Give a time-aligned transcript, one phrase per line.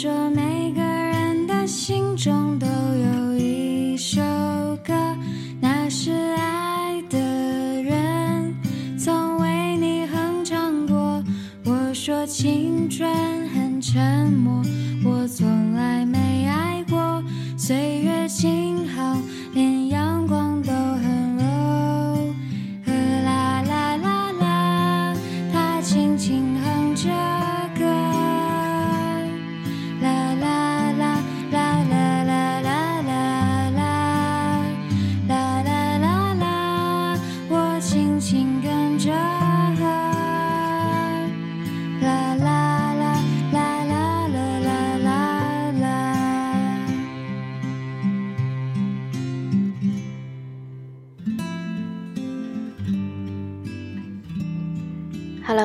[0.00, 4.18] 说每个人的心中都有一首
[4.82, 4.94] 歌，
[5.60, 7.18] 那是爱的
[7.82, 8.54] 人
[8.98, 11.22] 曾为你哼唱过。
[11.66, 14.62] 我说青春很沉默，
[15.04, 17.22] 我从来没爱过，
[17.58, 19.18] 岁月静好，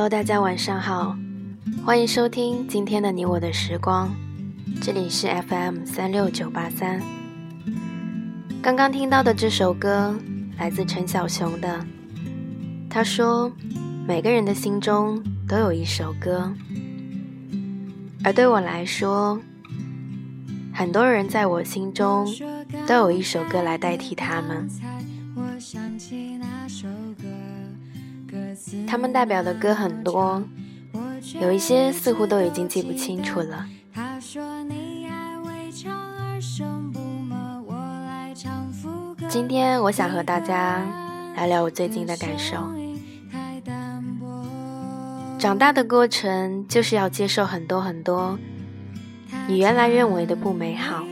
[0.10, 1.18] 大家晚上好，
[1.84, 4.14] 欢迎收听今天的你我的时光，
[4.80, 7.02] 这里是 FM 三六九八三。
[8.62, 10.16] 刚刚听到的这首歌
[10.60, 11.84] 来自陈小熊的，
[12.88, 13.52] 他说
[14.08, 16.54] ：“每个人的心中都有一首歌，
[18.24, 19.40] 而对我来说，
[20.72, 22.28] 很多人在我心中
[22.86, 24.70] 都有一首歌来代替他们。”
[28.88, 30.44] 他们代表的歌很多，
[31.42, 33.66] 有一些似乎都已经记不清楚了。
[39.28, 40.82] 今天我想和大家
[41.36, 42.58] 聊聊我最近的感受。
[45.38, 48.40] 长大的过程就是要接受很多很多
[49.48, 51.04] 你原来认为的不美好。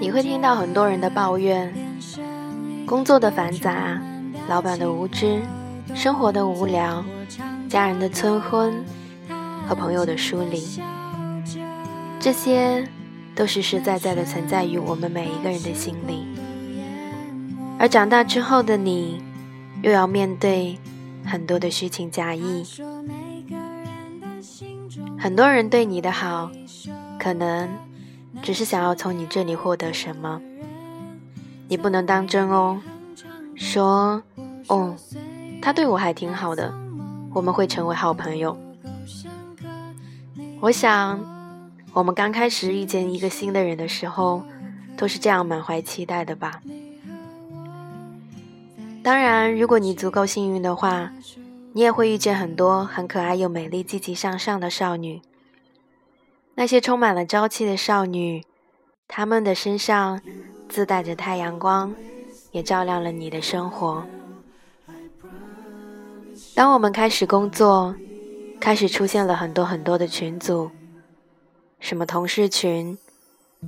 [0.00, 1.72] 你会听到很多人的抱怨，
[2.86, 4.00] 工作的繁杂。
[4.48, 5.42] 老板的无知，
[5.94, 7.04] 生活的无聊，
[7.68, 8.82] 家人的催婚
[9.68, 10.80] 和朋友的疏离，
[12.18, 12.88] 这些
[13.34, 16.26] 都实实在在的存在于我们每一个人的心里。
[17.78, 19.22] 而长大之后的你，
[19.82, 20.78] 又要面对
[21.26, 22.64] 很多的虚情假意。
[25.18, 26.50] 很多人对你的好，
[27.20, 27.68] 可能
[28.40, 30.40] 只是想要从你这里获得什么，
[31.68, 32.80] 你不能当真哦。
[33.58, 34.22] 说，
[34.68, 34.96] 哦，
[35.60, 36.72] 他对我还挺好的，
[37.34, 38.56] 我们会成为好朋友。
[40.60, 41.20] 我想，
[41.92, 44.42] 我们刚开始遇见一个新的人的时候，
[44.96, 46.62] 都是这样满怀期待的吧。
[49.02, 51.12] 当然，如果你足够幸运的话，
[51.72, 55.20] 你也会遇见很多很可爱又美丽、积极向上的少女。
[56.54, 58.44] 那些充满了朝气的少女，
[59.06, 60.20] 她们的身上
[60.68, 61.94] 自带着太阳光。
[62.50, 64.04] 也照亮了你的生活。
[66.54, 67.94] 当我们开始工作，
[68.58, 70.70] 开始出现了很多很多的群组，
[71.78, 72.98] 什么同事群，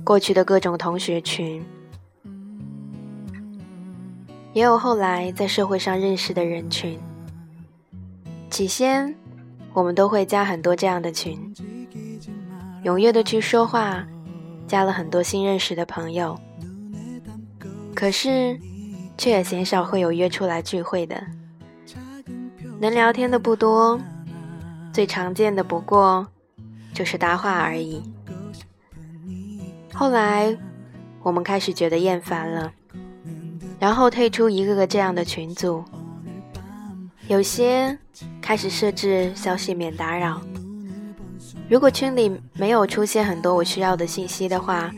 [0.03, 1.63] 过去的各种同学群，
[4.53, 6.99] 也有后来在社会上认识的人群。
[8.49, 9.15] 起先，
[9.73, 11.53] 我们都会加很多这样的群，
[12.83, 14.05] 踊跃的去说话，
[14.67, 16.37] 加了很多新认识的朋友。
[17.95, 18.59] 可是，
[19.17, 21.23] 却也鲜少会有约出来聚会的，
[22.79, 23.99] 能聊天的不多，
[24.91, 26.27] 最常见的不过
[26.93, 28.01] 就是搭话而已。
[29.93, 30.57] 后来，
[31.21, 32.71] 我们开始觉得厌烦了，
[33.79, 35.83] 然后退出一个个这样的群组，
[37.27, 37.97] 有些
[38.41, 40.41] 开始设置消息免打扰。
[41.69, 44.91] 如果群里没有出现很多我需要的信息的话，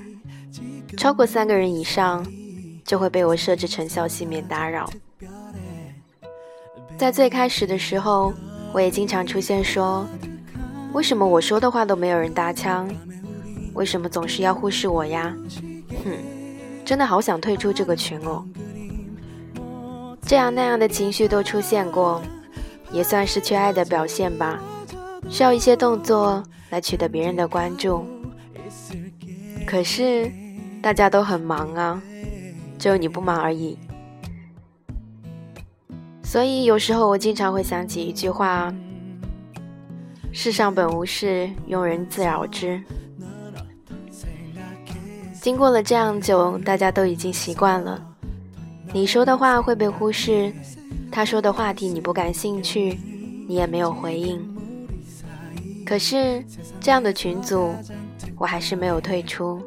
[0.95, 2.25] 超过三个人以上。
[2.83, 4.89] 就会被我设置成消息免打扰。
[6.97, 8.33] 在最开始的时候，
[8.73, 10.05] 我也经常出现说
[10.93, 12.87] ：“为什么我说的话都没有人搭腔？
[13.73, 15.35] 为什么总是要忽视我呀？”
[16.05, 16.11] 哼，
[16.85, 18.45] 真的好想退出这个群哦。
[20.21, 22.21] 这样那样的情绪都出现过，
[22.91, 24.61] 也算是缺爱的表现吧。
[25.29, 28.05] 需要一些动作来取得别人的关注。
[29.65, 30.31] 可是
[30.81, 32.01] 大家都很忙啊。
[32.83, 33.77] 只有你不忙而已，
[36.21, 38.75] 所以有时候我经常会想起一句话
[40.33, 42.83] ：“世上本无事，庸人自扰之。”
[45.41, 48.05] 经过了这样久，大家都已经习惯了。
[48.91, 50.51] 你说的话会被忽视，
[51.09, 52.99] 他说的话题你不感兴趣，
[53.47, 54.45] 你也没有回应。
[55.85, 56.43] 可是
[56.81, 57.73] 这样的群组，
[58.37, 59.61] 我还是没有退出，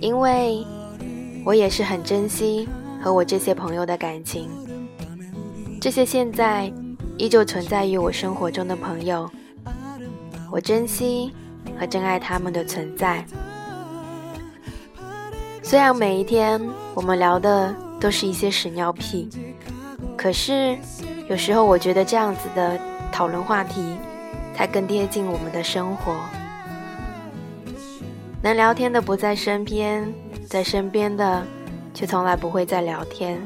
[0.00, 0.64] 因为。
[1.44, 2.68] 我也是很珍惜
[3.02, 4.48] 和我这些朋友的感情，
[5.80, 6.72] 这些现在
[7.16, 9.28] 依旧存在于我生活中的朋友，
[10.50, 11.32] 我珍惜
[11.78, 13.24] 和珍爱他们的存在。
[15.62, 16.60] 虽然每一天
[16.94, 19.28] 我们聊的都是一些屎尿屁，
[20.16, 20.76] 可是
[21.28, 22.78] 有时候我觉得这样子的
[23.10, 23.96] 讨论话题
[24.54, 26.14] 才更贴近我们的生活。
[28.42, 30.12] 能聊天的不在身边，
[30.50, 31.46] 在身边的
[31.94, 33.40] 却从来不会再聊天。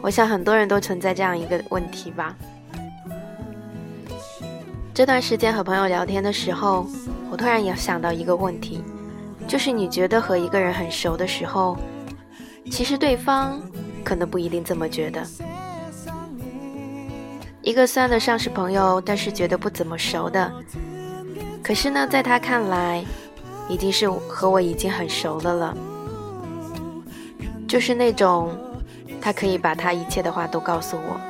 [0.00, 2.34] 我想很多人都存在这样一个问题吧。
[4.94, 6.86] 这段时间和朋友聊天的时候，
[7.30, 8.82] 我突然也想到一个问题。
[9.46, 11.76] 就是你觉得和一个人很熟的时候，
[12.70, 13.60] 其实对方
[14.02, 15.22] 可能不一定这么觉得。
[17.60, 20.50] 一个算得上是朋友，但是觉得不怎么熟的，
[21.62, 23.04] 可是呢，在他看来，
[23.68, 25.76] 已经是和我已经很熟的了。
[27.66, 28.56] 就是那种，
[29.20, 31.20] 他可以把他一切的话都告诉我。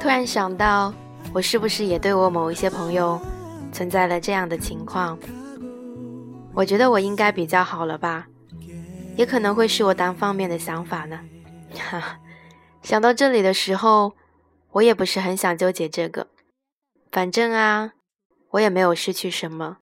[0.00, 0.92] 突然想到，
[1.32, 3.20] 我是不是也对我某一些朋友
[3.72, 5.18] 存在了这样的情况？
[6.54, 8.28] 我觉得我应该比较好了吧，
[9.16, 11.20] 也可能会是我单方面的想法呢。
[11.76, 12.20] 哈，
[12.82, 14.14] 想到这里的时候，
[14.72, 16.28] 我也不是很想纠结这个。
[17.10, 17.92] 反正啊，
[18.50, 19.78] 我也没有失去什么，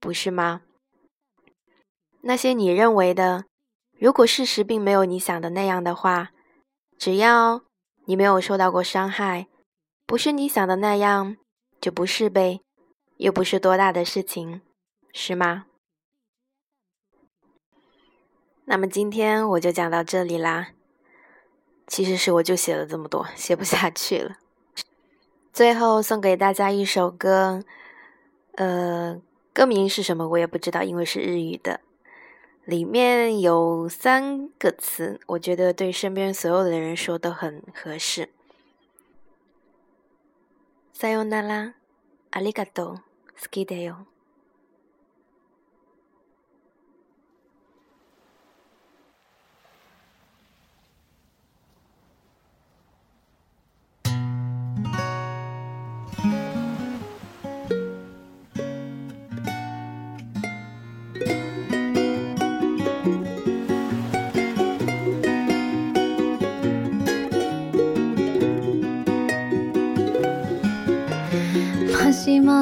[0.00, 0.62] 不是吗？
[2.22, 3.44] 那些你认为的，
[3.98, 6.32] 如果事实并没有你想的那样的话，
[6.98, 7.62] 只要
[8.04, 9.46] 你没有受到过伤害，
[10.06, 11.36] 不是你想的那样，
[11.80, 12.60] 就不是呗，
[13.16, 14.60] 又不是多大的事情，
[15.12, 15.66] 是吗？
[18.66, 20.72] 那么今天我就讲到这里啦。
[21.86, 24.38] 其实是我就写了这么多，写不下去了。
[25.52, 27.62] 最后送给大家一首歌，
[28.56, 29.22] 呃，
[29.54, 31.80] 歌名是什么我也不知道，因为是日语的。
[32.65, 38.29] 里面有三个词，我觉得对身边所有的人说都很合适。
[40.93, 41.73] さよなら、
[42.29, 42.95] ありがとう、
[43.41, 44.05] 好きだよ。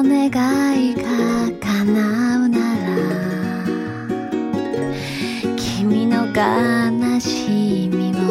[0.07, 0.27] 願
[0.89, 1.01] いが
[1.59, 2.85] 叶うなら
[5.55, 8.21] 君の悲しみを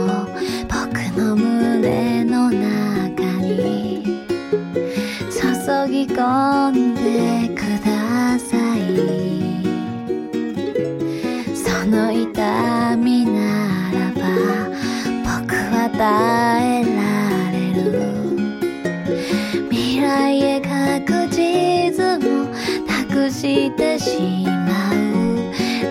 [0.68, 0.78] 僕
[1.18, 4.22] の胸の中に
[5.30, 5.40] 注
[5.90, 8.78] ぎ込んでください。
[11.54, 14.20] その痛みならば
[15.22, 16.02] 僕は耐
[16.82, 16.93] えら
[23.44, 24.94] してしまう。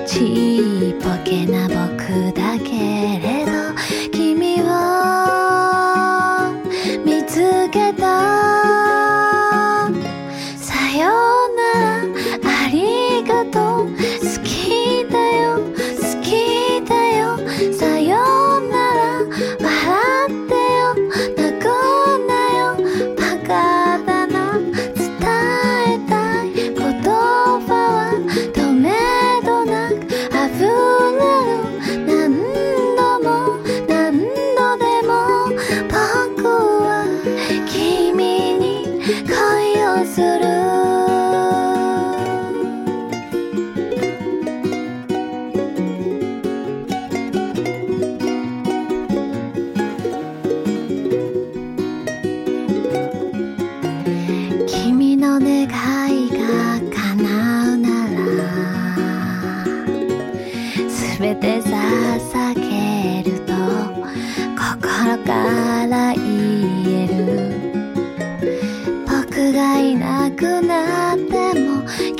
[0.07, 3.51] ちっぽけな僕だけれど
[4.12, 4.65] 君を
[7.05, 8.01] 見つけた。
[10.57, 11.03] さよ
[11.55, 12.01] なら。
[12.43, 13.88] ありがとう。
[13.88, 13.93] 好
[14.43, 15.60] きだよ。
[15.60, 16.27] 好き
[16.89, 17.38] だよ。
[17.72, 18.17] さよ
[18.57, 19.03] うなら。
[19.62, 19.69] 笑
[20.25, 20.98] ってよ。
[21.38, 21.63] 泣く
[22.27, 22.65] なよ。
[23.15, 23.83] バカ。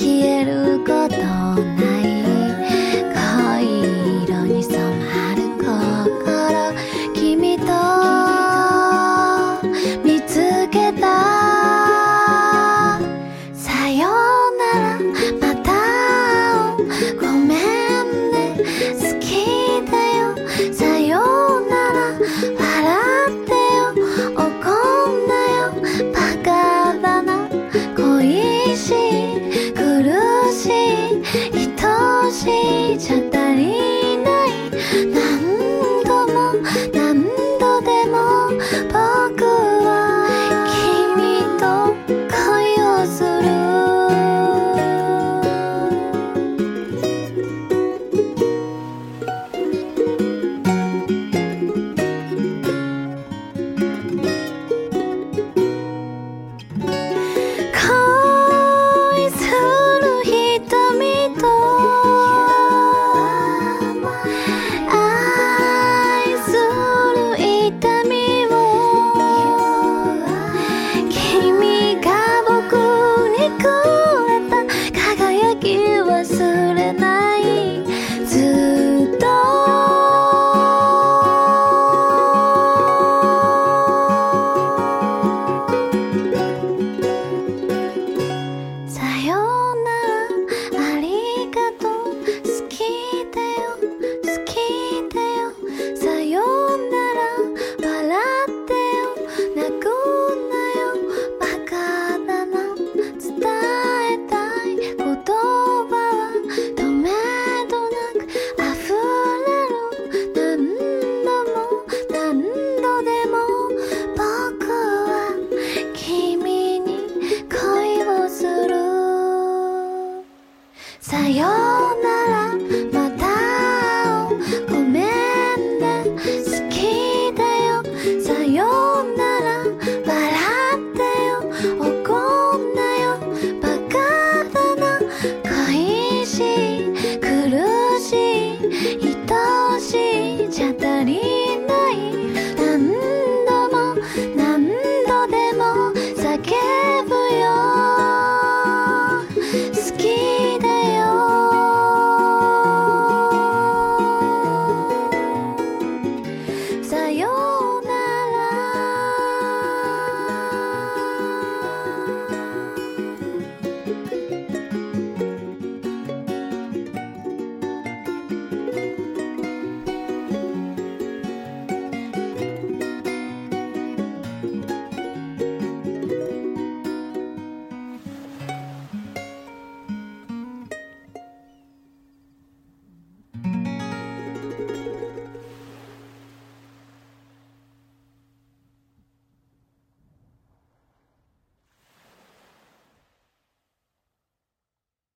[0.04, 0.84] 消える